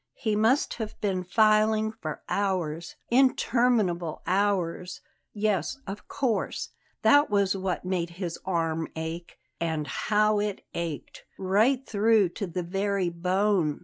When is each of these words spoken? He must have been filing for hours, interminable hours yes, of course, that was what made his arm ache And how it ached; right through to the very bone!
He 0.15 0.35
must 0.35 0.73
have 0.81 0.99
been 0.99 1.23
filing 1.23 1.91
for 1.91 2.23
hours, 2.27 2.95
interminable 3.11 4.23
hours 4.25 5.01
yes, 5.31 5.77
of 5.85 6.07
course, 6.07 6.69
that 7.03 7.29
was 7.29 7.55
what 7.55 7.85
made 7.85 8.09
his 8.17 8.39
arm 8.43 8.87
ache 8.95 9.37
And 9.59 9.85
how 9.85 10.39
it 10.39 10.65
ached; 10.73 11.25
right 11.37 11.85
through 11.85 12.29
to 12.29 12.47
the 12.47 12.63
very 12.63 13.09
bone! 13.09 13.79